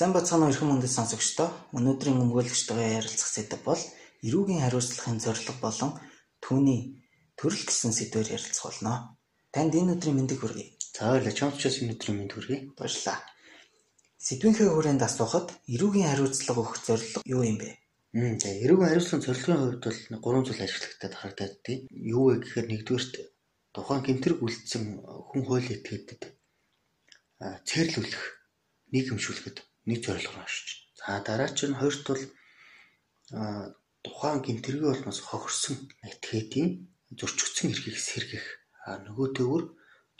Сайн 0.00 0.16
бацхан 0.16 0.48
өрхөн 0.48 0.80
мөндөд 0.80 0.96
сонсогчдоо 0.96 1.76
өнөөдрийн 1.76 2.24
өмгөөлөгчдөө 2.24 3.04
ярилцах 3.04 3.30
сэдэв 3.36 3.60
бол 3.68 3.82
эрүүгийн 4.24 4.64
хариуцлагын 4.64 5.20
зорилго 5.20 5.52
болон 5.60 5.92
түүний 6.40 7.04
төрөл 7.36 7.64
гэсэн 7.68 7.92
сэдвээр 7.92 8.32
ярилцах 8.32 8.64
болно. 8.64 9.20
Танд 9.52 9.76
энэ 9.76 10.00
өдрийн 10.00 10.16
мэндийг 10.16 10.40
хүргэе. 10.40 10.72
За 10.96 11.12
баярлалаа. 11.12 11.36
Чамчаас 11.36 11.84
энэ 11.84 12.00
өдрийн 12.00 12.16
мэнд 12.16 12.32
хүргэе. 12.32 12.60
Баярлалаа. 12.80 13.18
Сэдвийнхээ 14.24 14.68
хүрээнд 14.72 15.04
асуухад 15.04 15.48
эрүүгийн 15.68 16.08
хариуцлага 16.08 16.60
өгөх 16.64 16.80
зорилго 16.80 17.20
юу 17.28 17.42
юм 17.44 17.60
бэ? 17.60 17.68
Мм 18.16 18.40
за 18.40 18.48
эрүүгийн 18.56 18.88
хариуцлагын 18.88 19.24
зорилгын 19.28 19.60
хувьд 19.60 19.84
бол 19.84 20.00
гурван 20.24 20.44
зүйл 20.48 20.64
ажиглагтад 20.64 21.12
харагдаад 21.12 21.54
тий. 21.60 21.84
Юу 21.92 22.32
вэ 22.32 22.40
гэхээр 22.40 22.72
нэгдүгээрт 22.72 23.14
тухайн 23.76 24.00
гэмтрэг 24.00 24.40
үлдсэн 24.40 25.04
хүн 25.28 25.42
хуулийн 25.44 25.76
этгээдэд 25.76 26.22
цэрлүүлэх, 27.68 28.24
нийгэмшүүлэхэд 28.96 29.58
нэг 29.88 29.98
зорилгоор 30.04 30.44
оршиж. 30.44 30.68
За 30.98 31.20
дараа 31.26 31.50
чинь 31.56 31.78
хоёрт 31.80 32.02
бол 32.08 32.22
тухайн 34.04 34.40
гэмтргийн 34.44 34.90
улмаас 34.92 35.20
хохирсон 35.20 35.76
этгээдийн 36.08 36.68
зөрчигдсөн 37.18 37.70
эрхийг 37.72 37.98
сэргэх. 37.98 38.46
Нөгөө 39.06 39.28
төвөр 39.36 39.62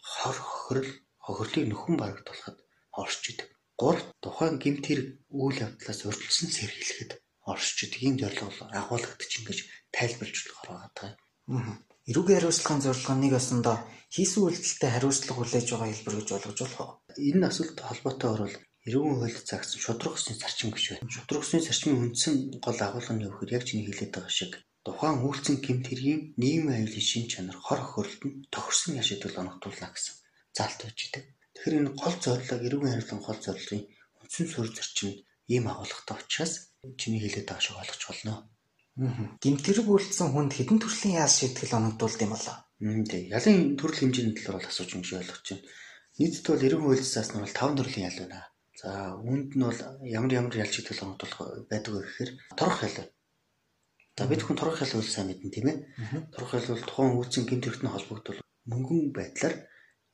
хор 0.01 0.37
хохирол 0.37 0.91
хохирлыг 1.25 1.65
нөхөн 1.69 1.97
барагдуулахад 1.99 2.59
оршиж 3.01 3.25
идэг. 3.31 3.49
Гурав 3.81 4.03
тухайн 4.25 4.57
гэмт 4.61 4.85
хэрэг 4.87 5.09
үйл 5.33 5.59
явдлаас 5.67 6.01
урьдчилсан 6.05 6.49
сэргийлэхэд 6.53 7.13
оршиж 7.51 7.79
идэг. 7.85 8.01
Ийм 8.05 8.17
зорилго 8.21 8.53
агуулгадч 8.81 9.33
ингэж 9.39 9.59
тайлбарлаж 9.95 10.39
болохоор 10.45 10.71
байгаа 10.77 11.11
юм. 11.49 11.79
Эрүүгийн 12.11 12.39
хариуцлагын 12.39 12.85
зорилго 12.85 13.15
нэг 13.17 13.33
осондоо 13.41 13.77
хийсэн 14.15 14.41
үйлдэлтэй 14.45 14.91
хариуцлага 14.93 15.39
хүлээж 15.39 15.67
байгаа 15.71 15.89
хэлбэр 15.91 16.17
гэж 16.19 16.29
болгож 16.33 16.59
болох 16.61 16.81
уу? 16.81 16.93
Энэ 17.29 17.47
асуулт 17.49 17.79
холбоотой 17.89 18.31
орвол 18.35 18.57
эрүүгийн 18.89 19.19
хуульд 19.21 19.47
загсан 19.51 19.81
шудраг 19.85 20.15
усны 20.17 20.33
зарчим 20.41 20.71
гэж 20.73 20.85
байна. 20.97 21.13
Шудраг 21.15 21.43
усны 21.45 21.59
зарчмын 21.61 22.03
үндсэн 22.05 22.35
гол 22.65 22.79
агуулга 22.81 23.13
нь 23.15 23.25
юу 23.27 23.33
гэхээр 23.37 23.57
яг 23.57 23.65
чиний 23.69 23.87
хэлээд 23.87 24.13
байгаа 24.17 24.33
шиг 24.33 24.53
тухайн 24.85 25.21
үйлцэн 25.21 25.57
гэмт 25.61 25.85
хэргийн 25.89 26.21
нийгмийн 26.41 26.89
аюулын 26.89 27.09
шин 27.11 27.25
чанар 27.29 27.59
хор 27.61 27.81
хохирлт 27.85 28.23
нь 28.25 28.37
тохирсон 28.55 28.97
яш 28.97 29.09
идэл 29.13 29.41
оногдуулна 29.43 29.89
гэсэн 29.93 30.15
заалт 30.57 30.81
байж 30.81 30.99
идэг. 31.05 31.25
Тэгэхээр 31.53 31.79
энэ 31.79 31.93
гол 32.01 32.17
зорилго 32.25 32.57
эрүүгийн 32.67 32.93
хариуцлагын 32.97 33.27
гол 33.29 33.41
зорилгын 33.45 33.83
үндсэн 34.25 34.47
суурь 34.49 34.73
зарчимд 34.73 35.19
ийм 35.53 35.65
агуулгатай 35.69 36.17
учраас 36.17 36.55
чиний 37.01 37.21
хэлээд 37.21 37.49
байгаа 37.53 37.65
шиг 37.65 37.77
ойлгож 37.77 38.03
болно. 38.09 38.35
Гэмтэрэг 39.45 39.87
үйлдсэн 39.89 40.29
хүнд 40.33 40.53
хэдэн 40.57 40.79
төрлийн 40.81 41.21
ял 41.25 41.33
шийтгэл 41.33 41.77
оногдуулд 41.79 42.21
юм 42.25 42.33
болоо? 42.33 42.57
Мм 42.81 43.05
тий. 43.05 43.23
Ялын 43.37 43.77
төрөл 43.77 44.01
хэмжээний 44.01 44.35
талаар 44.37 44.57
бол 44.61 44.71
асууж 44.73 44.91
юм 44.97 45.05
шиг 45.05 45.21
ойлгож 45.21 45.45
байна. 45.45 45.65
Нийтэд 46.19 46.47
бол 46.49 46.67
эрүүгийн 46.67 46.89
хуульд 46.89 47.07
заасан 47.07 47.41
бол 47.45 47.55
5 47.61 47.77
төрлийн 47.79 48.09
ял 48.09 48.19
байна. 48.25 48.41
За 48.81 49.13
үүнд 49.13 49.61
нь 49.61 49.65
бол 49.69 49.81
ямар 50.09 50.33
ямар 50.41 50.55
ял 50.57 50.73
шийтгэл 50.73 51.05
оногдуулах 51.05 51.69
байдаг 51.69 51.93
вэ 51.93 52.01
гэхээр 52.01 52.31
торох 52.57 52.81
байна. 52.81 53.13
За 54.17 54.25
бид 54.25 54.41
хүн 54.41 54.57
торох 54.57 54.81
бол 54.81 55.05
сайн 55.05 55.29
мэднэ 55.29 55.53
тийм 55.53 55.69
ээ. 55.69 55.79
Торох 56.33 56.57
ял 56.57 56.65
бол 56.73 56.89
тухайн 56.89 57.13
үүсгэн 57.21 57.45
гэмтэрэгтний 57.45 57.93
холбогдол 57.93 58.41
мөнгөн 58.73 59.13
байдлаар 59.13 59.55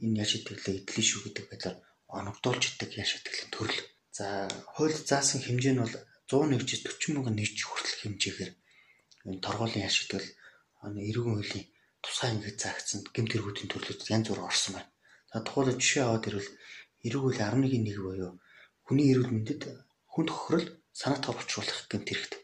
энэ 0.03 0.19
ял 0.19 0.31
шийтгэлээ 0.35 0.83
эдлэн 0.83 1.07
шүү 1.07 1.21
гэдэг 1.31 1.45
байдлаар 1.47 1.77
оногдуулж 2.11 2.63
идэг 2.75 2.91
ял 2.99 3.07
шийтгэлийн 3.07 3.51
төрөл. 3.55 3.83
За 4.11 4.27
хуульд 4.75 4.99
заасан 5.07 5.41
хэмжээ 5.47 5.75
нь 5.79 5.83
бол 5.87 5.95
101-ээс 6.27 6.83
40 6.91 7.15
мянган 7.15 7.39
нийт 7.39 7.55
хүртэл 7.63 8.01
хэмжээгээр 8.03 8.53
энэ 9.31 9.45
торгуулийн 9.47 9.87
ял 9.87 9.95
шийтгэл 9.95 10.29
эрүүгийн 10.83 11.39
хуулийн 11.39 11.67
тусгай 12.03 12.31
ингээд 12.35 12.59
заагдсан 12.63 12.99
гэмт 13.15 13.31
хэрэгүүдийн 13.31 13.71
төрлөд 13.71 14.01
янз 14.11 14.27
бүр 14.27 14.43
орсон 14.43 14.73
байна. 14.75 14.91
За 15.31 15.39
тухайлбал 15.47 15.79
жишээ 15.79 16.03
аваад 16.07 16.27
ирвэл 16.27 16.51
эрүүгийн 17.07 17.47
хуулийн 17.47 17.87
11-1 17.87 18.03
буюу 18.03 18.33
хүний 18.87 19.11
эрүүл 19.13 19.35
мэндэд 19.35 19.63
хүнд 20.15 20.31
хохирол 20.31 20.67
санаатай 20.95 21.33
боловсруулах 21.35 21.91
гэмт 21.91 22.09
хэрэгт 22.09 22.35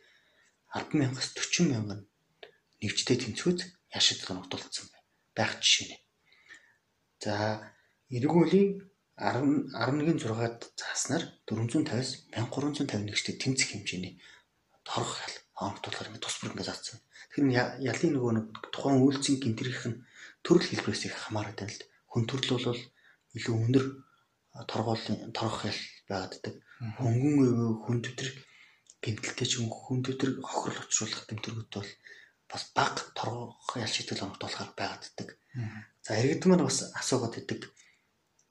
100000-аас 0.75 1.29
40 1.39 1.71
мянган 1.71 2.01
нэвчтэй 2.83 3.17
тэнцвүүд 3.23 3.61
яшид 3.95 4.21
ногдуулсан 4.27 4.91
байх 5.37 5.63
жишээ 5.63 5.87
нэ. 5.89 5.97
За 7.23 7.33
эргүүлийн 8.11 8.69
10 9.23 9.71
11-6-ад 9.71 10.59
зааснаар 10.75 11.25
450-аас 11.47 12.11
1350 12.35 13.07
нэгчтэй 13.07 13.37
тэнцэх 13.39 13.69
хэмжээний 13.73 14.19
торох 14.83 15.15
ял 15.23 15.37
оногдуулахаар 15.63 16.11
ингэ 16.11 16.25
тус 16.25 16.37
бүр 16.41 16.53
ингэ 16.53 16.67
заасан. 16.67 16.99
Тэгэхээр 17.31 17.87
ялын 17.87 18.13
нөгөө 18.17 18.33
нэг 18.35 18.47
тухайн 18.75 19.05
үйлцэн 19.05 19.37
гинтрийнх 19.39 19.85
нь 19.89 20.03
төрөл 20.43 20.67
хэлбэрээс 20.67 21.07
их 21.07 21.15
хамаарат 21.15 21.57
байна 21.61 21.71
л. 21.77 21.87
Хүн 22.11 22.25
төрөл 22.27 22.67
бол 22.67 22.83
илүү 23.39 23.55
өндөр 23.63 23.85
торгуулийн 24.67 25.31
торох 25.37 25.65
ял 25.71 25.81
байгааддаг. 26.13 26.55
Хөнгөн 27.01 27.81
хүн 27.83 27.99
төдрийг 28.05 28.37
гэмтэлтэй 29.03 29.47
ч 29.49 29.53
хүн 29.59 30.01
төдрийг 30.07 30.39
хохирол 30.45 30.85
учруулах 30.87 31.25
гэмтэргүүд 31.27 31.71
бол 31.75 31.91
бас 32.51 32.63
баг 32.77 32.95
торгох 33.19 33.75
ял 33.81 33.89
шийтгэл 33.89 34.25
оногдуулахаар 34.29 34.73
байгааддаг. 34.77 35.29
За 36.05 36.11
иргэд 36.21 36.45
маань 36.47 36.69
бас 36.69 36.93
асуугаад 37.01 37.35
байдаг. 37.35 37.61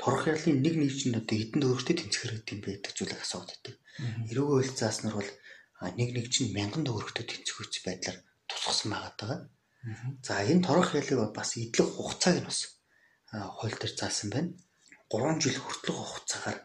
Торох 0.02 0.26
ялын 0.26 0.60
нэг 0.66 0.76
нэгжинд 0.82 1.22
одоо 1.22 1.38
хэдэн 1.38 1.62
төгрөгтэй 1.62 1.96
тэнцэх 1.98 2.22
хэрэгтэй 2.26 2.54
юм 2.58 2.62
бэ 2.66 2.70
гэдэг 2.74 2.94
зүйлийг 2.98 3.22
асуугаад 3.22 3.52
байдаг. 3.54 3.76
Эрүүгийн 4.30 4.50
хууль 4.50 4.74
зааснаар 4.74 5.16
бол 5.22 5.32
нэг 6.00 6.10
нэгж 6.18 6.34
нь 6.42 6.54
мянган 6.58 6.84
төгрөгтэй 6.86 7.26
тэнцэх 7.30 7.62
үс 7.62 7.78
байдлаар 7.86 8.18
тусгасан 8.50 8.90
байгаа. 8.98 9.46
За 10.26 10.34
энэ 10.42 10.66
торох 10.66 10.98
ялыг 10.98 11.34
бас 11.38 11.54
идэх 11.58 11.86
хугацааг 11.86 12.38
нь 12.42 12.48
бас 12.50 12.60
хууль 13.30 13.78
дээр 13.78 13.94
заасан 13.94 14.30
байна. 14.34 14.50
3 15.14 15.42
жил 15.44 15.58
хүртэлх 15.62 16.02
хугацаагаар 16.02 16.58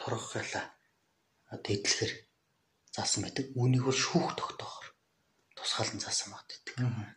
торох 0.00 0.36
ялаа 0.36 0.66
одоо 1.52 1.72
эдлэхээр 1.76 2.12
заасан 2.94 3.22
байдаг. 3.24 3.44
Үүнийг 3.56 3.84
бол 3.86 3.96
шүүх 3.96 4.34
тогтоохоор 4.36 4.88
тусгаалan 5.56 6.00
заасан 6.02 6.30
байдаг. 6.32 6.60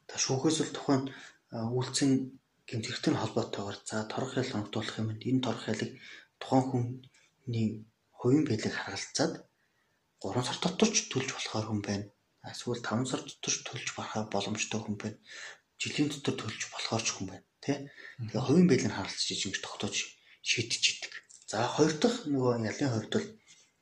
За 0.09 0.15
шүүхээс 0.19 0.57
бол 0.61 0.73
тухайн 0.75 1.03
үйлцэн 1.51 2.11
гэмтэрхтэй 2.69 3.13
холбоотойгоор 3.15 3.77
за 3.85 4.05
торох 4.11 4.33
ял 4.41 4.55
оногдуулах 4.57 4.97
юм. 5.01 5.09
Энэ 5.17 5.45
торох 5.45 5.65
ялыг 5.71 5.91
тухайн 6.41 6.65
хүний 7.43 7.67
хувийн 8.11 8.45
байдлыг 8.47 8.73
харгалзаад 8.73 9.33
3 10.21 10.47
сар 10.47 10.57
дотор 10.61 10.89
ч 10.89 10.97
төлж 11.11 11.29
болохоор 11.33 11.65
хүн 11.69 11.81
байна. 11.85 12.05
Эсвэл 12.41 12.81
5 12.81 13.05
сар 13.09 13.21
дотор 13.21 13.53
ч 13.53 13.59
төлж 13.67 13.87
барах 13.93 14.29
боломжтой 14.33 14.81
хүн 14.81 14.97
байна. 14.97 15.17
Жилийн 15.77 16.09
дотор 16.09 16.35
төлж 16.41 16.61
болохоор 16.73 17.03
ч 17.05 17.09
хүн 17.13 17.27
байна. 17.29 17.45
Тэ? 17.61 17.89
Тэгээ 18.17 18.45
хувийн 18.45 18.69
байдлыг 18.69 18.93
харгалзаж 18.95 19.29
ингэж 19.45 19.61
тогтоож 19.61 19.95
шийдэж 20.41 20.83
идэг. 20.89 21.13
За 21.51 21.57
хоёр 21.75 21.93
дахь 22.01 22.19
нөгөө 22.31 22.53
ялын 22.71 22.91
хувьд 22.93 23.11
бол 23.13 23.27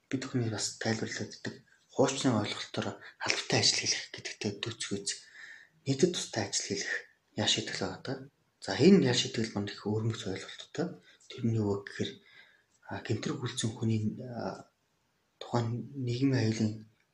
бид 0.10 0.22
бүхний 0.24 0.52
бас 0.52 0.66
тайлбарлаад 0.84 1.32
идэг 1.38 1.56
хуучны 1.96 2.30
ойлголтоор 2.42 2.88
албатай 3.26 3.60
ажил 3.62 3.80
хийх 3.80 4.12
гэдэгтэй 4.14 4.52
дүүцгөөц 4.60 5.10
нийтэд 5.86 6.12
тустай 6.14 6.44
ажил 6.50 6.68
хийх 6.68 6.88
яа 7.42 7.48
шийтгэл 7.48 7.82
байгаа. 7.88 8.18
За 8.66 8.72
энэ 8.86 9.06
яа 9.12 9.16
шийтгэл 9.16 9.54
манд 9.56 9.70
их 9.72 9.82
өөрмөц 9.88 10.22
ойлголттой. 10.28 10.88
Тэрний 11.30 11.60
юу 11.64 11.82
гэхээр 11.86 12.12
гэмтрэг 13.08 13.38
үлдсэн 13.42 13.72
хүний 13.74 14.02
тухайн 15.42 15.68
нийгмийн 16.08 16.42
аюулын 16.44 16.72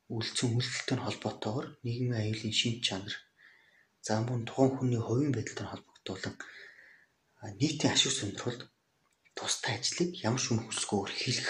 үлдсэн 0.09 0.49
үйлдэлтэй 0.57 0.97
холбоотойгоор 1.05 1.67
нийгмийн 1.85 2.21
аюулын 2.21 2.53
шин 2.59 2.75
чанар 2.85 3.15
за 4.05 4.13
мөн 4.25 4.41
тухайн 4.49 4.71
хүний 4.75 5.01
хувийн 5.03 5.33
байдалтай 5.35 5.67
холбогдуулан 5.69 6.35
нийтийн 7.59 7.93
ашиг 7.93 8.13
сонирхолд 8.17 8.61
тустай 9.39 9.79
ажлыг 9.79 10.11
ямар 10.19 10.41
ч 10.43 10.51
үн 10.51 10.67
хөсгөөр 10.67 11.11
хийх 11.15 11.47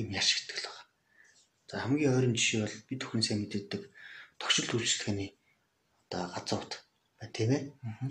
юм 0.00 0.08
яшигдэл 0.16 0.64
байна. 0.64 0.88
За 1.68 1.74
хамгийн 1.84 2.16
ойрын 2.16 2.36
жишээ 2.36 2.64
бол 2.64 2.76
бид 2.88 3.00
бүхэн 3.04 3.24
сайн 3.24 3.40
мэддэг 3.44 3.82
тогшил 4.40 4.72
үйлчлэгээний 4.72 5.30
одоо 6.08 6.32
газрууд 6.32 6.72
байна 7.20 7.32
тийм 7.36 7.50
ээ. 7.52 7.62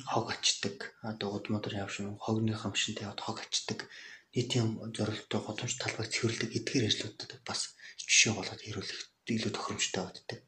Хог 0.06 0.30
ачдаг. 0.30 0.94
Одоо 1.02 1.42
удмодор 1.42 1.74
явшин 1.74 2.22
хогны 2.22 2.54
хамшинтай 2.54 3.10
яваад 3.10 3.22
хог 3.26 3.42
ачдаг. 3.42 3.90
Нийтийн 4.34 4.78
зорилттой 4.94 5.42
годомж 5.42 5.74
талбайг 5.82 6.14
цэвэрлдэг 6.14 6.54
эдгээр 6.54 6.86
ажлуудад 6.86 7.42
бас 7.50 7.74
жишээ 7.98 8.38
болоод 8.38 8.62
ирүүлэх 8.70 9.02
илүү 9.26 9.52
тохиромжтой 9.54 10.04
байдаг. 10.06 10.40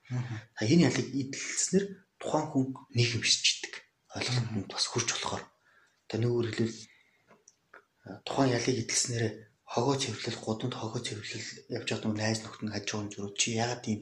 А 0.57 0.61
энэ 0.69 0.85
ялыг 0.89 1.07
эдэлснээр 1.09 1.85
тухайн 2.21 2.45
хүн 2.53 2.65
нийгэмшчихдэг. 2.93 3.73
Ойлголтод 4.13 4.69
бас 4.69 4.85
хүрч 4.85 5.09
болохоор. 5.17 5.43
Тэгээ 6.09 6.21
нөгөөр 6.21 6.47
хэлбэл 6.53 6.77
тухайн 8.25 8.55
ялыг 8.57 8.77
эдэлснээр 8.81 9.25
хогоо 9.73 9.95
цэвэрлэл, 10.01 10.43
гудамд 10.43 10.75
хогоо 10.77 11.01
цэвэрлэл 11.05 11.47
явж 11.77 11.87
байгаа 11.89 12.09
нэг 12.09 12.17
найз 12.17 12.39
нөхд 12.41 12.61
нь 12.65 12.73
хажууг 12.73 13.01
нь 13.05 13.13
зөрүү 13.13 13.33
чи 13.39 13.49
яагаад 13.61 13.85
ийм 13.87 14.01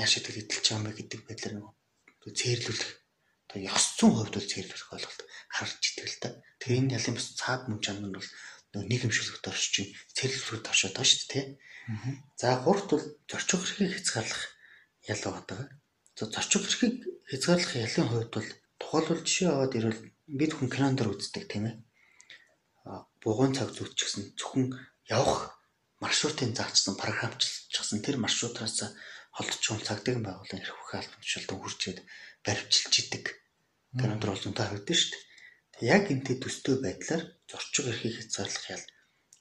яаш 0.00 0.12
идэл 0.18 0.40
эдэлж 0.42 0.66
байгаа 0.66 0.78
юм 0.78 0.86
бэ 0.86 0.98
гэдэг 0.98 1.20
байдлаар 1.26 1.54
нэг 1.58 1.66
цээрлүүлэх 2.38 2.90
одоо 3.44 3.60
ёс 3.60 3.84
зүйн 3.98 4.12
хувьд 4.14 4.34
бол 4.34 4.50
цээрлүүлэх 4.52 4.94
ойлголт 4.94 5.20
харж 5.54 5.82
идэг 5.90 6.06
л 6.08 6.20
та. 6.22 6.28
Тэгээ 6.62 6.80
энэ 6.80 6.94
ялын 6.96 7.16
бас 7.18 7.26
цаад 7.36 7.62
мөн 7.68 7.80
чанар 7.84 8.08
нь 8.08 8.16
бол 8.16 8.30
нэг 8.72 8.84
нийгэмшүүлэгт 8.88 9.50
оршиж 9.50 9.74
цээрлүүлэхэд 10.16 10.70
оршоод 10.70 10.94
байгаа 10.96 11.10
шүү 11.10 11.28
дээ. 11.34 11.46
За 12.40 12.48
гуравт 12.64 12.88
бол 12.90 13.06
зорчих 13.28 13.60
эрхийг 13.60 13.92
хязгаарлах 13.94 14.42
ял 15.12 15.22
байгаа. 15.22 15.68
За 16.16 16.24
зорчих 16.30 16.62
эрхийг 16.64 16.94
хязгаарлах 17.30 17.74
ялын 17.84 18.08
хувьд 18.08 18.30
бол 18.32 18.48
тухайлбал 18.80 19.22
жишээ 19.22 19.50
аваад 19.52 19.76
ирвэл 19.76 20.02
бид 20.40 20.52
хүн 20.56 20.68
кинонд 20.72 21.04
үздэг 21.04 21.44
тийм 21.46 21.68
ээ 21.68 21.76
бугуун 23.24 23.52
цаг 23.56 23.72
зүйч 23.72 23.96
гэсэн 23.96 24.22
зөвхөн 24.38 24.76
явах 25.08 25.56
маршрутын 26.04 26.52
заачсан 26.52 26.94
програмчлчихсан 27.00 28.04
тэр 28.04 28.16
маршрутаас 28.20 28.76
холдчихвол 29.36 29.82
цагдаагийн 29.88 30.24
байгууллагын 30.24 30.62
эрх 30.62 30.76
бүхий 30.78 30.98
албан 31.00 31.20
тушаалтан 31.24 31.58
хүрчээд 31.58 31.98
баримчилж 32.44 32.94
идэг. 33.02 33.24
Тэр 33.98 34.10
өндөр 34.14 34.30
бол 34.30 34.44
зөнтэй 34.44 34.64
харагдсан 34.66 34.98
шүү 35.00 35.10
дээ. 35.10 35.22
Яг 35.96 36.04
энтэй 36.12 36.36
төстэй 36.38 36.76
байдлаар 36.78 37.22
зорчиг 37.50 37.86
эрхийг 37.90 38.14
хязгаарлах 38.20 38.66
ял 38.70 38.84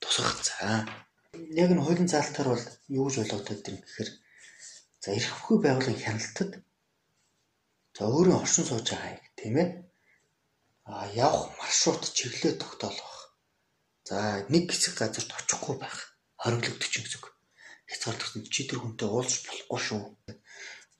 тусгах 0.01 0.39
цаа. 0.47 0.77
Яг 1.61 1.69
энэ 1.73 1.83
хуулийн 1.83 2.09
заалтаар 2.09 2.49
бол 2.53 2.65
юу 2.89 3.05
гэж 3.05 3.15
ойлгогдоод 3.21 3.61
байна 3.61 3.81
гэхээр 3.85 4.09
за 5.03 5.09
эрх 5.13 5.29
бүхий 5.37 5.59
байгууллагын 5.61 6.03
хяналтад 6.03 6.51
за 7.95 8.01
өөрийн 8.09 8.39
оршин 8.41 8.65
сууж 8.65 8.87
байгаа 8.89 9.13
юм 9.13 9.25
тийм 9.37 9.55
ээ. 9.61 9.69
А 10.89 11.05
явах 11.13 11.53
маршрут 11.61 12.03
чиглэлээ 12.17 12.57
тогтоолох. 12.57 13.22
За 14.07 14.45
нэг 14.51 14.71
хэсэг 14.71 14.99
газарт 14.99 15.31
очихгүй 15.31 15.75
байх. 15.79 16.17
Хориглогдчих 16.41 17.03
гэсэн 17.07 17.19
үг 17.19 17.33
хязгаарлагдсан 17.87 18.43
чи 18.49 18.67
тэр 18.67 18.79
хүнтэй 18.81 19.07
уулзах 19.07 19.43
болохгүй 19.47 19.79
шүү 19.79 20.01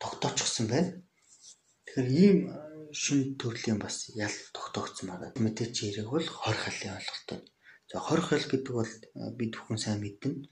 тогтоочихсон 0.02 0.66
байна. 0.68 0.92
Тэгэхээр 1.88 2.10
ийм 2.24 2.38
шин 2.92 3.20
төрлийн 3.42 3.80
бас 3.80 4.12
ял 4.14 4.36
тогтоогдсон 4.54 5.08
байгаа. 5.10 5.32
Мэдээч 5.40 5.76
яриг 5.90 6.10
бол 6.12 6.28
хор 6.28 6.58
халын 6.60 6.98
ойлголттой. 7.00 7.40
За 7.90 7.98
хор 8.00 8.22
хал 8.22 8.46
гэдэг 8.52 8.74
бол 8.76 8.92
бид 9.40 9.52
бүхэн 9.56 9.80
сайн 9.80 10.00
мэднэ. 10.04 10.48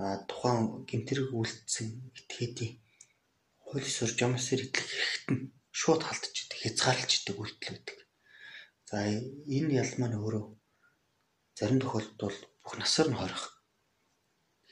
А 0.00 0.24
тухайн 0.30 0.86
гэмтрэг 0.88 1.28
үлдсэн 1.34 1.88
этгээдийн 2.18 2.80
хуулийн 3.66 3.96
сур 3.96 4.10
жамсэр 4.16 4.64
идэх 4.64 4.86
хэрэгт 4.86 5.26
нь 5.34 5.42
шууд 5.70 6.02
халдж 6.08 6.34
идэг, 6.48 6.58
хязгаарлаж 6.62 7.10
идэг 7.20 7.36
үйлдэл 7.36 7.74
үүдэг. 7.76 7.98
За 8.88 8.96
энэ 9.06 9.76
ял 9.82 9.92
маань 10.00 10.16
өөрөө 10.16 10.44
зарим 11.58 11.78
тохиолдолд 11.80 12.16
бол 12.20 12.38
бүх 12.62 12.74
насаар 12.78 13.08
нь 13.10 13.18
хорих 13.20 13.44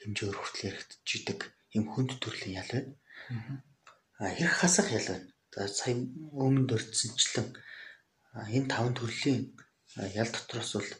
хэмжээгээр 0.01 0.37
хүртэл 0.39 0.67
яригдчихийдэг 0.69 1.39
юм 1.77 1.85
хүнд 1.91 2.11
төрлийн 2.23 2.59
ял 2.61 2.71
байна. 2.73 2.93
Аа 4.19 4.31
хэрэг 4.35 4.55
хасах 4.57 4.87
ял 4.99 5.07
байна. 5.11 5.27
За 5.53 5.67
сая 5.67 5.95
өмнө 6.43 6.67
дурдсанчлан 6.69 7.47
энэ 8.55 8.71
таван 8.71 8.93
төрлийн 8.95 9.41
ял 10.21 10.29
дотроос 10.31 10.71
бол 10.77 10.91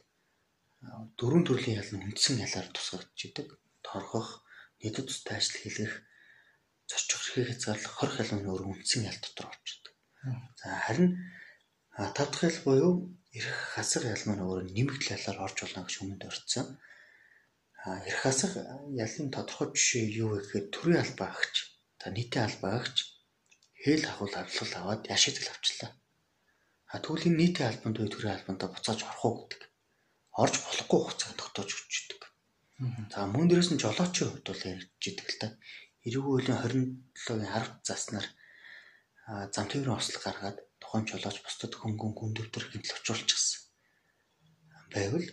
дөрвөн 1.17 1.45
төрлийн 1.47 1.79
ял 1.81 1.91
нь 1.95 2.05
үндсэн 2.07 2.43
ялаар 2.45 2.67
тусгагдчихийдэг. 2.75 3.47
Торгох, 3.85 4.43
нийтэд 4.81 5.07
тустай 5.07 5.37
ажил 5.39 5.57
хийх, 5.61 5.93
зорчих 6.89 7.37
эрхийг 7.37 7.47
хязгаарлах 7.49 7.93
хорих 7.95 8.17
ял 8.23 8.31
нь 8.35 8.49
өөр 8.49 8.63
үндсэн 8.71 9.07
ял 9.09 9.19
дотор 9.21 9.47
орчдөг. 9.53 9.93
За 10.59 10.67
харин 10.85 11.09
тав 11.95 12.27
дахь 12.29 12.43
ял 12.49 12.59
буюу 12.65 12.93
эрх 13.37 13.57
хасах 13.75 14.03
ял 14.15 14.23
маань 14.25 14.45
өөр 14.45 14.61
нэмэгдэл 14.75 15.15
ялаар 15.17 15.37
орж 15.45 15.57
болно 15.61 15.85
гэж 15.85 15.95
өмнөд 16.01 16.23
орцсон 16.29 16.67
эрх 18.09 18.19
хасах 18.25 18.53
ялын 19.05 19.29
тодорхой 19.35 19.67
жишээ 19.77 20.05
юу 20.21 20.29
вэ 20.33 20.37
гэхээр 20.41 20.67
төрийн 20.73 21.03
албаа 21.03 21.29
агч 21.31 21.55
за 22.01 22.07
нийтийн 22.11 22.45
албаа 22.47 22.73
агч 22.81 22.97
хэл 23.83 24.03
хавал 24.03 24.35
авлал 24.35 24.73
аваад 24.79 25.01
яшигдэл 25.15 25.53
авчлаа. 25.53 25.91
А 26.91 26.97
энэ 26.99 27.39
нийтийн 27.39 27.69
албанд 27.71 27.95
буюу 27.95 28.11
төрийн 28.11 28.35
албанд 28.35 28.61
буцааж 28.67 28.99
орох 29.07 29.25
уу 29.25 29.35
гэдэг. 29.39 29.61
Орж 30.41 30.55
болохгүй 30.59 30.99
хугацааг 30.99 31.33
тогтоож 31.39 31.69
өгчдөг. 31.79 32.21
За 33.13 33.27
мөн 33.31 33.47
дээрээс 33.47 33.71
нь 33.71 33.83
жолоочийн 33.83 34.29
хувьд 34.29 34.47
бол 34.49 34.63
ярьжидэг 34.75 35.27
л 35.31 35.39
та. 35.39 35.47
Эрүүгийн 36.07 36.59
хуулийн 36.59 36.89
27-гийн 37.15 37.53
10 37.55 37.87
заснаар 37.87 38.27
зам 39.53 39.65
тээврийн 39.67 39.99
ослог 39.99 40.23
гаргаад 40.23 40.57
тухайн 40.89 41.05
жолооч 41.05 41.37
бусдад 41.45 41.73
хөнгөн 41.77 42.13
гүндөвтөр 42.17 42.65
гэмтэл 42.73 42.97
очруулчихсан. 42.97 43.61
Байвал 44.89 45.27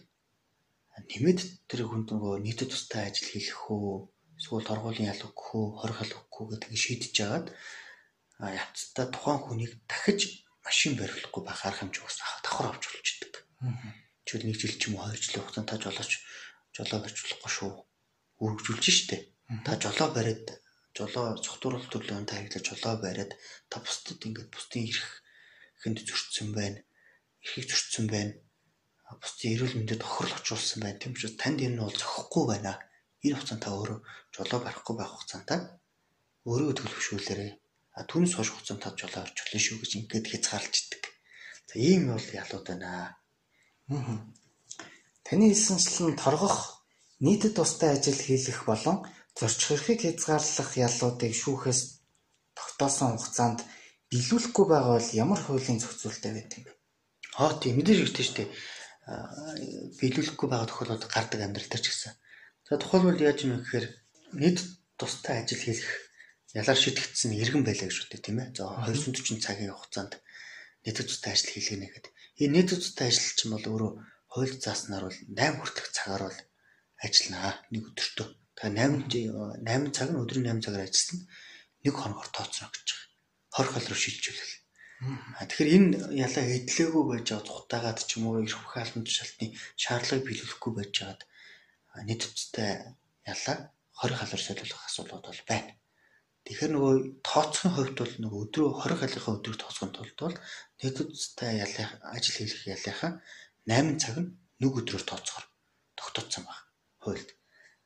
нэмээд 1.00 1.40
тэр 1.64 1.88
хүнд 1.88 2.12
нөгөө 2.12 2.44
нийтэд 2.44 2.76
тустай 2.76 3.08
ажил 3.08 3.24
хийх 3.32 3.56
үү 3.72 4.12
эсвэл 4.36 4.68
торгуулийн 4.68 5.08
ял 5.08 5.24
өгөх 5.24 5.48
үү 5.56 5.66
хорих 5.80 6.00
ял 6.04 6.12
өгөх 6.12 6.36
үү 6.36 6.46
гэдэг 6.60 6.76
шийдэж 6.76 7.12
жагаад 7.16 7.48
явцдаа 8.36 9.06
тухайн 9.08 9.40
хүнийг 9.40 9.72
дахиж 9.88 10.44
машин 10.60 10.92
барилахгүй 11.00 11.42
байх 11.44 11.64
арга 11.64 11.88
хэмжээ 11.88 12.04
ус 12.04 12.16
давхар 12.44 12.76
авч 12.76 12.84
болчихдөг. 12.92 13.34
Жишээл 14.28 14.44
нэг 14.44 14.56
жил 14.60 14.76
ч 14.76 14.82
юм 14.92 15.00
уу 15.00 15.08
хоёр 15.08 15.20
жилийн 15.24 15.40
хугацаанд 15.40 15.70
та 15.72 15.80
жолооч 15.80 16.12
жолоо 16.76 17.00
барьж 17.00 17.16
болохгүй 17.24 17.52
шүү. 17.56 17.72
Үргэлжүүлж 18.44 18.84
штэ. 18.92 19.16
Та 19.64 19.72
жолоо 19.80 20.08
бариад 20.12 20.60
жолоо 20.92 21.40
цогтууруулалт 21.40 21.92
төрлөө 21.92 22.28
та 22.28 22.36
хэрэглэж 22.36 22.64
жолоо 22.68 22.94
бариад 23.00 23.32
та 23.72 23.76
бусдад 23.80 24.20
ингээд 24.20 24.52
бусдын 24.52 24.84
ирэх 24.84 25.24
хүнд 25.86 26.02
зөрчсөн 26.02 26.50
байна. 26.50 26.82
Эрхийг 27.42 27.70
зөрчсөн 27.70 28.06
байна 28.10 28.34
бусдын 29.14 29.54
эрүүл 29.54 29.74
мэндэд 29.78 30.02
тохирол 30.02 30.34
очруулсан 30.34 30.80
байна. 30.82 30.98
Тийм 30.98 31.14
учраас 31.14 31.38
танд 31.38 31.62
энэ 31.62 31.78
нь 31.78 31.82
бол 31.82 31.94
зохихгүй 31.94 32.44
байна. 32.50 32.72
Энэ 33.22 33.36
хугацаанд 33.38 33.62
та 33.62 33.70
өөрөө 33.70 33.98
жолоо 34.34 34.58
барахгүй 34.66 34.94
байх 34.98 35.10
хугацаанд 35.14 35.50
өөрөө 36.50 36.74
төлөвшүүлээрэй. 36.74 37.50
А 37.96 37.98
түүнээс 38.10 38.34
хойш 38.34 38.50
хугацаанд 38.50 38.82
та 38.82 38.90
жолоо 38.98 39.22
орж 39.22 39.36
болно 39.38 39.60
шүү 39.62 39.78
гэж 39.80 39.90
ингээд 39.96 40.26
хязгаарлаж 40.30 40.74
идэг. 40.82 41.04
За 41.70 41.74
ийм 41.78 42.02
бол 42.10 42.28
ялууд 42.42 42.66
байна. 42.66 42.88
Аа. 43.94 44.18
Таны 45.26 45.44
хэлсэнчлэн 45.50 46.18
торгох 46.18 46.58
нийтэд 47.22 47.54
тустай 47.56 47.94
ажил 47.94 48.18
хийх 48.18 48.66
болон 48.66 49.06
зорчих 49.38 49.70
эрхийг 49.74 50.00
хязгаарлах 50.02 50.70
ялуудыг 50.86 51.32
шүүхээс 51.34 51.80
тогтоосон 52.58 53.16
хугацаанд 53.16 53.62
биелүүлэхгүй 54.10 54.66
байгаа 54.70 54.94
бол 54.96 55.10
ямар 55.14 55.40
хуулийн 55.42 55.80
зохицуулттай 55.82 56.32
байдаг 56.34 56.58
юм 56.58 56.64
бэ? 56.66 56.72
Аа 57.40 57.52
тийм 57.60 57.74
мэдээж 57.76 58.00
ихтэй 58.06 58.24
шүү 58.26 58.36
дээ 58.38 58.50
биелүүлэхгүй 59.06 60.48
байгаа 60.50 60.66
тохиолдолд 60.66 61.06
гардаг 61.06 61.40
амьдрал 61.42 61.70
дээр 61.70 61.82
ч 61.82 61.86
гэсэн. 61.94 62.14
За 62.66 62.74
тухайлбал 62.74 63.22
яаж 63.22 63.38
юм 63.46 63.62
гэхээр 63.62 63.86
нийт 64.34 64.58
тустай 64.98 65.46
ажил 65.46 65.62
хийх 65.62 65.86
ялаар 66.58 66.78
шийдэгдсэн 66.82 67.38
иргэн 67.38 67.62
байлаа 67.62 67.86
гэж 67.86 67.98
үтэй 68.02 68.18
тийм 68.18 68.42
ээ. 68.42 68.50
За 68.58 68.66
240 68.82 69.38
цагийн 69.38 69.70
хугацаанд 69.70 70.18
нийт 70.82 70.98
тустай 70.98 71.38
ажил 71.38 71.54
хийлгэнэ 71.54 71.86
гэдэг. 71.86 72.12
Энэ 72.42 72.54
нийт 72.66 72.68
тустай 72.74 73.06
ажил 73.14 73.30
чинь 73.38 73.54
бол 73.54 73.66
өөрөө 73.70 73.92
хууль 74.34 74.54
зааснаар 74.58 75.04
бол 75.06 75.18
8 75.22 75.54
хүртэлх 75.54 75.90
цагаар 75.94 76.22
бол 76.26 76.40
ажилланаа 76.98 77.54
нэг 77.70 77.82
өдөртөө. 77.94 78.26
Тэгэхээр 78.58 78.74
8 78.74 79.62
8 79.70 79.94
цаг 79.94 80.08
нь 80.10 80.18
өдрийн 80.18 80.50
8 80.50 80.66
цагаар 80.66 80.82
ажилласан 80.82 81.18
нэг 81.86 81.94
хоногор 81.94 82.26
тооцно 82.34 82.66
гэж 82.74 82.86
байгаа. 82.90 83.05
20 83.56 83.72
хол 83.72 83.86
руу 83.88 83.96
шилжүүлэх. 83.96 84.52
Тэгэхээр 85.48 85.70
энэ 85.76 85.88
ялаа 86.24 86.44
эдлээгүй 86.44 87.04
байж 87.08 87.26
байгаа 87.32 87.48
цухтаагаад 87.48 87.98
ч 88.04 88.10
юм 88.16 88.24
уу 88.28 88.44
эрх 88.44 88.60
бүхий 88.60 88.82
албан 88.84 89.04
тушаалтны 89.04 89.46
шаардлагыг 89.80 90.24
биелүүлэхгүй 90.28 90.72
байж 90.76 90.92
байгаад 91.00 91.22
нийт 92.08 92.22
үстэй 92.28 92.72
ялаа 93.24 93.56
20 94.00 94.20
халуур 94.20 94.42
солиулах 94.44 94.82
асуудлууд 94.88 95.24
бол 95.28 95.42
байна. 95.48 95.72
Тэгэхээр 96.44 96.72
нөгөө 96.72 96.94
тооцохын 97.28 97.72
хувьд 97.76 97.96
бол 98.00 98.14
нөгөө 98.24 98.40
өдрөө 98.44 98.68
20 98.84 99.00
халийнхаа 99.00 99.34
өдрийг 99.36 99.58
тооцохын 99.60 99.92
тулд 99.96 100.16
бол 100.20 100.36
нийт 100.80 100.96
үстэй 101.00 101.52
ялаа 101.64 101.86
ажил 102.16 102.36
хийх 102.40 102.64
ялынхаа 102.64 103.12
8 103.68 104.00
цаг 104.00 104.16
нь 104.20 104.30
нэг 104.60 104.72
өдрөөр 104.80 105.04
тооцохоор 105.04 105.46
тогтоцсон 105.98 106.44
байна 106.48 106.64
хуульд. 107.02 107.28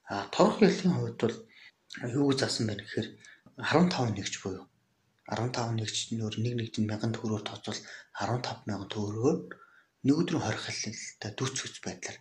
А 0.07 0.27
торох 0.35 0.59
ялын 0.63 0.95
хувьд 0.95 1.19
бол 1.23 1.37
юу 2.19 2.31
заасан 2.39 2.67
бэ 2.71 2.75
гэхээр 2.79 3.09
15 3.59 4.15
нэгж 4.15 4.35
буюу 4.43 4.70
15 5.31 5.79
нэгч 5.79 5.97
нөр 6.19 6.35
нэг 6.43 6.55
нэгд 6.59 6.77
мянган 6.83 7.15
төгрөгөөр 7.15 7.45
тооцвол 7.47 7.81
15 8.19 8.67
мянган 8.69 8.91
төгрөгөөр 8.91 9.39
нэг 10.07 10.17
өдрийн 10.21 10.45
хорих 10.45 10.65
халилтай 10.67 11.31
дүрц 11.39 11.57
хүч 11.61 11.75
байдлаар 11.85 12.19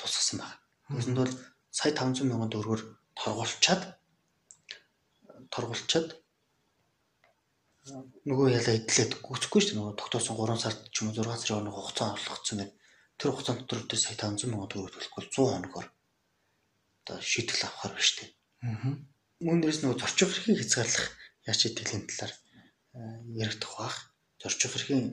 тусгасан 0.00 0.38
байна. 0.40 0.56
Үүсэнд 0.96 1.18
бол 1.20 1.34
сая 1.70 1.92
500 1.92 2.28
мянган 2.30 2.50
төгрөгөөр 2.52 2.82
торгуулчаад 3.18 3.82
торгуулчаад 5.52 6.08
нөгөө 8.28 8.48
ялаа 8.54 8.74
идлээд 8.78 9.12
гүцэхгүй 9.26 9.60
шүү 9.60 9.70
дээ. 9.74 9.78
Нөгөө 9.82 9.98
тогтоосон 9.98 10.36
3 10.38 10.62
сард 10.62 10.80
ч 10.94 10.96
юм 11.02 11.10
уу 11.10 11.16
6 11.18 11.42
сарын 11.42 11.58
өмнө 11.66 11.74
хугацаа 11.74 12.14
орлогдсон 12.14 12.58
гэдэг. 12.62 12.78
Тэр 13.18 13.30
хугацаанд 13.34 13.60
дотор 13.66 13.80
тэр 13.90 14.00
сая 14.00 14.16
500 14.16 14.46
мянган 14.50 14.70
төгрөг 14.70 14.94
төлөхгүй 14.94 15.22
100 15.34 15.50
хоногор 15.50 15.86
одоо 17.02 17.18
шийтгэл 17.18 17.66
авахар 17.66 17.92
байна 17.92 18.06
шүү 18.06 18.18
дээ. 18.22 18.30
Аа. 18.62 18.94
Дээрээс 19.42 19.80
нөгөө 19.82 19.98
зорчих 19.98 20.30
эрхийг 20.30 20.58
хязгаарлах 20.62 21.06
яач 21.48 21.60
итгэлийн 21.66 22.06
талаар 22.08 22.32
э, 22.32 23.00
яригдах 23.42 23.72
бах. 23.78 23.96
Зорчих 24.40 24.74
эрхийн 24.76 25.04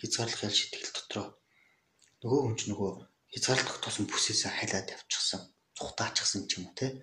хязгаарлах 0.00 0.44
ял 0.48 0.56
шийтгэл 0.56 0.92
дотроо 0.96 1.40
нөгөө 2.20 2.40
хүн 2.44 2.56
ч 2.60 2.60
нөгөө 2.68 2.90
хязгаарлалт 3.32 3.68
тогтоосон 3.80 4.04
бүсээсээ 4.12 4.52
хайлаад 4.52 4.92
явчихсан, 4.92 5.40
цухтаачихсан 5.76 6.44
ч 6.48 6.60
юм 6.60 6.68
уу 6.68 6.76
те. 6.76 7.00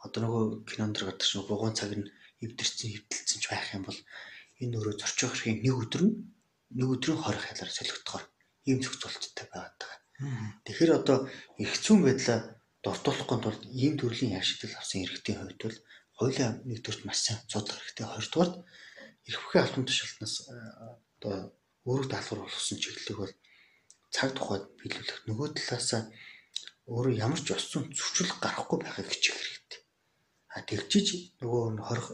Одоо 0.00 0.20
нөгөө 0.24 0.44
кинонд 0.64 0.96
дэр 0.96 1.12
гадагш 1.12 1.32
бугуун 1.44 1.76
цаг 1.76 1.92
нь 1.92 2.08
эвдэрсэн, 2.40 2.96
эвдэлцэн 2.96 3.40
ч 3.42 3.44
байх 3.52 3.68
юм 3.76 3.84
бол 3.84 3.98
энэ 4.62 4.76
өөрөө 4.80 4.96
зорчих 4.96 5.32
эрхийн 5.36 5.60
нэг 5.60 5.76
өдөр 5.76 6.02
нь 6.08 6.14
нэг 6.72 6.88
өдрийн 6.88 7.20
хорих 7.20 7.44
хялаар 7.44 7.72
солигдохоор 7.72 8.24
ийм 8.64 8.78
зохицуулттай 8.80 9.46
байгаад 9.52 9.76
байгаа. 9.76 10.00
Тэгэхээр 10.64 10.92
одоо 10.96 11.18
их 11.60 11.72
зүүн 11.84 12.00
байдлаа 12.00 12.38
дуртуулахгүй 12.80 13.38
тулд 13.44 13.62
ийм 13.68 13.94
төрлийн 14.00 14.40
яг 14.40 14.44
шийдэл 14.48 14.78
авсан 14.80 15.04
иргэдийн 15.04 15.38
хувьд 15.44 15.60
бол 15.60 15.78
хуулийн 16.16 16.64
нэгдүгürt 16.68 17.04
маш 17.04 17.18
сайн 17.22 17.40
судлах 17.48 17.76
хэрэгтэй. 17.76 18.06
Хоёрдугаар 18.08 18.50
эрх 19.28 19.40
бүхий 19.44 19.60
албан 19.62 19.84
тушаалтнаас 19.86 20.34
э, 20.48 20.56
одоо 21.20 21.34
өөрөг 21.84 22.08
даалгавар 22.10 22.42
болгосон 22.44 22.78
чиглэлийг 22.80 23.18
бол 23.20 23.34
цаг 24.14 24.30
тухайд 24.32 24.64
биелүүлэх 24.80 25.18
нөгөө 25.28 25.48
талаас 25.60 25.90
өөрөө 26.88 27.14
ямар 27.18 27.40
ч 27.42 27.52
ёс 27.52 27.64
зүйн 27.68 27.90
зөрчил 27.92 28.32
гарахгүй 28.40 28.78
байхыг 28.80 29.08
хичээх 29.10 29.38
хэрэгтэй. 29.38 29.80
А 30.54 30.62
тэгжиж 30.64 31.36
нөгөө 31.42 31.62
хорих 31.84 32.06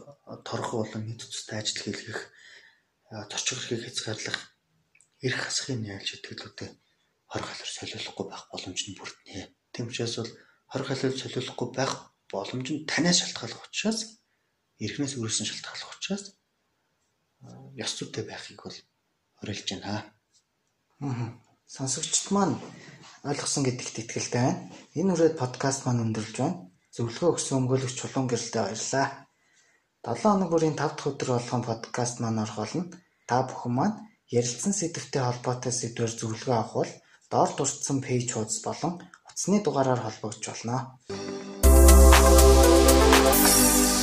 торох 0.43 0.71
болон 0.73 1.03
нийт 1.05 1.21
тустай 1.21 1.61
ажил 1.61 1.79
хийлгэх 1.85 2.21
зорчгор 3.29 3.61
хийх 3.61 3.83
хязгаарлах 3.85 4.39
эрх 5.21 5.39
хасахын 5.45 5.85
ял 5.85 6.01
шийтгэлүүдэд 6.01 6.73
хорих 7.31 7.47
халуур 7.47 7.71
солиулахгүй 7.71 8.25
байх 8.27 8.43
боломж 8.51 8.81
нь 8.89 8.97
бүрднэ. 8.97 9.53
Тийм 9.71 9.87
учраас 9.87 10.17
бол 10.17 10.31
хорих 10.73 10.87
халуур 10.89 11.13
солиулахгүй 11.21 11.69
байх 11.77 11.93
боломж 12.33 12.67
нь 12.73 12.85
танаас 12.91 13.17
шалтгаалах 13.21 13.61
учраас 13.67 13.99
эрхнээс 14.83 15.13
өөрөөсөн 15.17 15.47
шалтгаалах 15.47 15.91
учраас 15.95 16.23
ёс 17.83 17.91
зүйтэй 17.97 18.23
байхыг 18.27 18.59
бол 18.63 18.77
хориолж 19.37 19.67
байна. 19.69 19.87
Аа. 19.93 20.03
Сонсогчд 21.75 22.27
маань 22.35 22.57
ойлгосон 23.29 23.63
гэдэгт 23.65 24.01
итгэлтэй 24.01 24.41
байна. 24.41 24.61
Энэ 24.99 25.11
үрээд 25.13 25.35
подкаст 25.41 25.81
маань 25.83 26.03
өндөрлж 26.05 26.35
байна. 26.39 26.57
Зөвлөгөө 26.95 27.29
өгсөн 27.33 27.57
өмгөөлөгч 27.59 27.95
чулуун 27.97 28.27
гэрэлтэй 28.29 28.61
баярлалаа. 28.63 29.07
7 30.03 30.21
хоног 30.23 30.49
бүрийн 30.51 30.75
5 30.75 30.77
дахь 30.77 31.09
өдөр 31.09 31.29
болгон 31.33 31.63
подкаст 31.69 32.15
маань 32.19 32.41
орох 32.43 32.57
болно. 32.61 32.83
Та 33.29 33.35
бүхэн 33.47 33.73
маань 33.75 33.95
ярилцсан 34.37 34.73
сэдвтэй 34.75 35.23
холбоотой 35.25 35.73
сэдвээр 35.75 36.13
зөвлөгөө 36.19 36.55
авах 36.57 36.73
бол 36.77 36.91
доор 37.31 37.49
дурдсан 37.57 37.97
пэйж 38.05 38.27
хуудас 38.33 38.59
болон 38.67 38.93
утасны 39.27 39.57
дугаараар 39.63 40.01
холбогдож 40.03 40.45
болно. 40.49 40.77
Música 43.23 44.02